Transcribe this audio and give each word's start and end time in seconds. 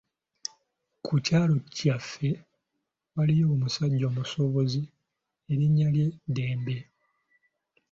Ku 1.05 1.13
kyaalo 1.25 1.55
ky'ewaffe 1.75 2.29
waaliyo 3.13 3.45
omusajja 3.55 4.05
omusuubuzi 4.11 4.81
erinnya 5.51 5.87
lye 5.95 6.07
Dembe. 6.35 6.77